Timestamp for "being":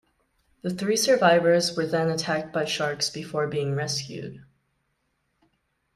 3.45-3.75